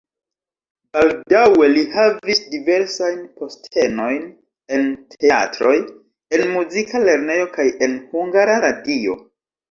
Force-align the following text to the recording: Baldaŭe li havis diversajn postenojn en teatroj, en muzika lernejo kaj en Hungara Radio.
Baldaŭe 0.95 1.65
li 1.73 1.81
havis 1.95 2.39
diversajn 2.53 3.19
postenojn 3.41 4.23
en 4.77 4.87
teatroj, 5.25 5.73
en 6.39 6.43
muzika 6.55 7.03
lernejo 7.03 7.45
kaj 7.59 7.67
en 7.89 7.95
Hungara 8.15 8.57
Radio. 8.65 9.19